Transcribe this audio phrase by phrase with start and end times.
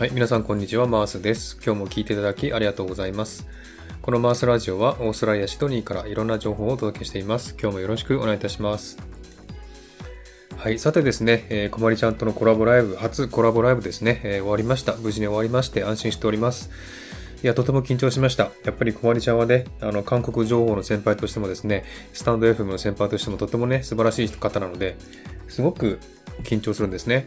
[0.00, 1.58] はい、皆さんこんにちは、マースです。
[1.62, 3.46] 今日も聞いていただきありがとうございます。
[4.00, 7.54] このマースラジオはオーストラリア・シドニーからいろんな情報をお届けしています。
[7.60, 8.96] 今日もよろしくお願いいたします。
[10.56, 14.94] はい、さてですね、え、こまりちゃんとのコラボライブ、初コラボライブですね、えー、終わりました。
[14.96, 16.70] 無事に終わりまして安心しております。
[17.42, 18.44] いや、とても緊張しました。
[18.64, 24.96] やっぱりこまりちゃんはね、あの、韓国情報の先輩としてもですね、スタンド FM の先輩としてもとてもね、素晴らしい方なので、
[25.48, 25.98] すごく
[26.42, 27.26] 緊張するんですね。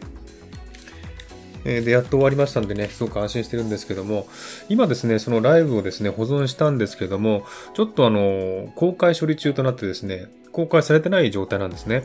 [1.65, 4.27] えで、やっと終わりましたんでね、すごく安心してるんですけども、
[4.69, 12.03] 今ですね、そのライブをですね、保存したんですけども、ちょっとあの、公開処理中となってですね、公開されてない状態なんですね。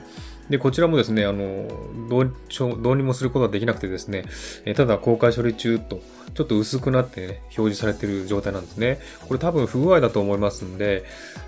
[0.48, 1.68] で、こちらもですね、あの、
[2.08, 2.32] どう、
[2.82, 4.24] どうにもすることができなくてですね、
[4.64, 6.00] えただ公開処理中と、
[6.34, 8.98] ちょっと薄くなってね、表示されてる状態なんですね。
[9.26, 11.04] これ多分不具合だと思いますんで、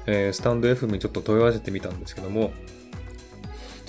[0.07, 2.53] えー、スタンド F にちょっと問い合わせてみたんですけども、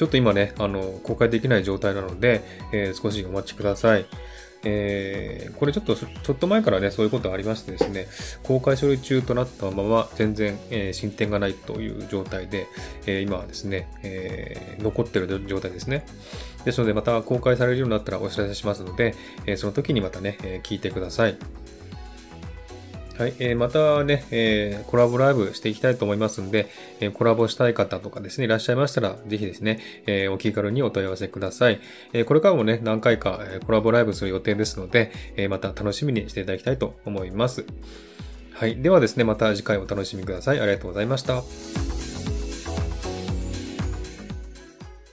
[0.01, 4.07] ちょっと今ね、あの、公開できない状態なので、えー、少しお待ちください。
[4.63, 8.07] えー、これちょっと、ちょっと前からね、そういうことがありましてですね、
[8.41, 12.65] 公開処理中となったまま、全然、えー、進展がないという状態で、
[13.05, 16.03] えー、今はですね、え、残ってる状態ですね。
[16.65, 19.13] ですので、また公開されるようになったらお知らせしますので、
[19.45, 21.37] え、その時にまたね、え、聞いてください。
[23.21, 23.35] はい。
[23.37, 26.69] えー、またね、えー、コラボライブしていきたいと思いますんで、
[27.01, 31.79] えー、コラボしたい方とかですね、いらっしゃいましたら、ぜひですね、えー、お気軽にお問い合わせください。
[32.13, 37.63] えー、これからもね、何回か、えコラボライブする予定ですので、えー、また楽しみにしていただきたいと思います。
[38.53, 38.77] はい。
[38.81, 40.59] ではですね、また次回お楽しみください。
[40.59, 41.43] ありがとうございました。